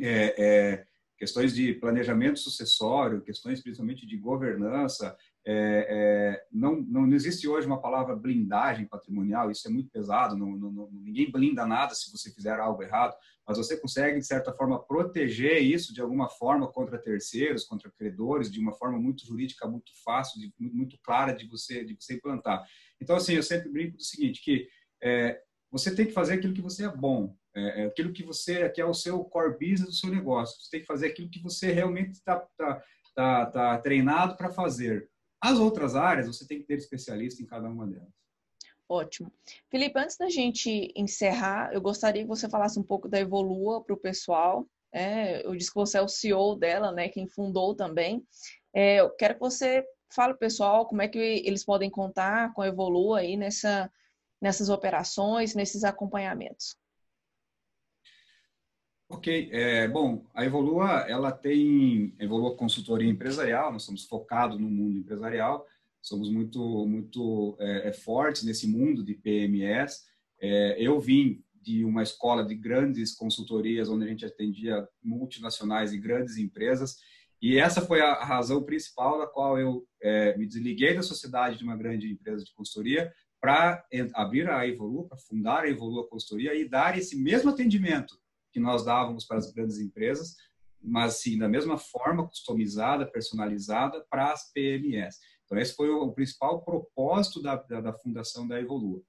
[0.00, 0.86] é, é,
[1.18, 5.16] questões de planejamento sucessório, questões principalmente de governança.
[5.44, 10.56] É, é, não, não existe hoje uma palavra blindagem patrimonial, isso é muito pesado, não,
[10.56, 14.78] não, ninguém blinda nada se você fizer algo errado, mas você consegue, de certa forma,
[14.78, 19.90] proteger isso de alguma forma contra terceiros, contra credores, de uma forma muito jurídica, muito
[20.04, 22.62] fácil, de, muito clara de você, de você implantar.
[23.00, 24.68] Então, assim, eu sempre brinco do seguinte, que
[25.02, 25.40] é,
[25.70, 27.34] você tem que fazer aquilo que você é bom.
[27.54, 30.60] É, é aquilo que você que é o seu core business do seu negócio.
[30.60, 32.82] Você tem que fazer aquilo que você realmente está tá,
[33.14, 35.08] tá, tá treinado para fazer.
[35.40, 38.08] As outras áreas, você tem que ter especialista em cada uma delas.
[38.88, 39.30] Ótimo.
[39.68, 43.94] Felipe, antes da gente encerrar, eu gostaria que você falasse um pouco da Evolua para
[43.94, 47.10] o pessoal, É, eu disse que você é o CEO dela, né?
[47.10, 48.26] Quem fundou também.
[48.72, 52.68] É, eu quero que você fale, pessoal, como é que eles podem contar com a
[52.68, 53.92] Evolua aí nessa,
[54.40, 56.74] nessas operações, nesses acompanhamentos.
[59.10, 64.98] Ok, é, bom, a Evolua, ela tem, Evolua Consultoria Empresarial, nós somos focados no mundo
[64.98, 65.66] empresarial,
[66.02, 70.04] somos muito, muito é, é fortes nesse mundo de PMS.
[70.38, 75.98] É, eu vim de uma escola de grandes consultorias, onde a gente atendia multinacionais e
[75.98, 76.98] grandes empresas,
[77.40, 81.64] e essa foi a razão principal da qual eu é, me desliguei da sociedade de
[81.64, 83.82] uma grande empresa de consultoria para
[84.14, 88.18] abrir a Evolua, para fundar a Evolua Consultoria e dar esse mesmo atendimento
[88.52, 90.36] que nós dávamos para as grandes empresas,
[90.80, 95.18] mas sim da mesma forma, customizada, personalizada para as PMS.
[95.44, 99.02] Então, esse foi o principal propósito da, da, da fundação da Evolua.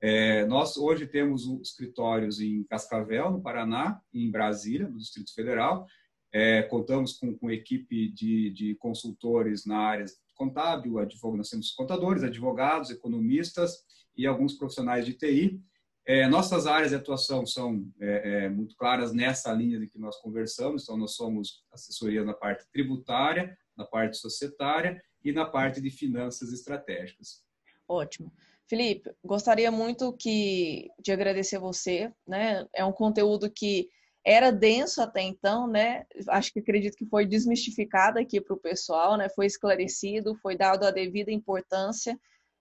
[0.00, 5.86] É, nós hoje temos escritórios em Cascavel, no Paraná, em Brasília, no Distrito Federal.
[6.32, 12.24] É, contamos com, com equipe de, de, consultores na área contábil, advogado, nós temos contadores,
[12.24, 13.78] advogados, economistas
[14.16, 15.62] e alguns profissionais de TI.
[16.06, 20.20] É, nossas áreas de atuação são é, é, muito claras nessa linha de que nós
[20.20, 25.90] conversamos, então nós somos assessoria na parte tributária, na parte societária e na parte de
[25.90, 27.42] finanças estratégicas.
[27.88, 28.30] Ótimo.
[28.68, 32.66] Felipe, gostaria muito que, de agradecer você, né?
[32.74, 33.88] É um conteúdo que
[34.24, 36.06] era denso até então, né?
[36.28, 39.28] Acho que acredito que foi desmistificado aqui para o pessoal, né?
[39.28, 42.18] Foi esclarecido, foi dado a devida importância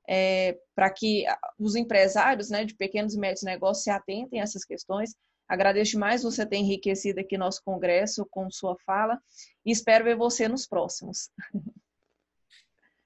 [0.08, 1.26] é, para que
[1.60, 5.16] os empresários né, de pequenos e médios negócios se atentem a essas questões.
[5.48, 9.20] Agradeço mais você ter enriquecido aqui nosso congresso com sua fala
[9.66, 11.30] e espero ver você nos próximos.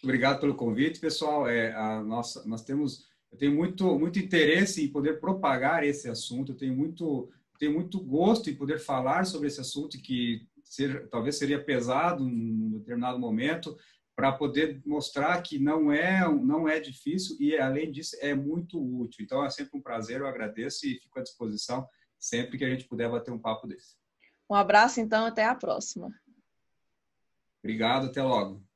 [0.03, 1.47] Obrigado pelo convite, pessoal.
[1.47, 6.51] É, a nossa, nós temos, eu tenho muito, muito interesse em poder propagar esse assunto.
[6.51, 7.29] Eu tenho muito,
[7.59, 12.53] tenho muito gosto em poder falar sobre esse assunto que seja, talvez seria pesado em
[12.53, 13.77] um determinado momento,
[14.17, 19.23] para poder mostrar que não é não é difícil e além disso é muito útil.
[19.23, 21.87] Então é sempre um prazer, eu agradeço e fico à disposição
[22.17, 23.95] sempre que a gente puder bater um papo desse.
[24.49, 26.11] Um abraço então, até a próxima.
[27.61, 28.66] Obrigado, até logo.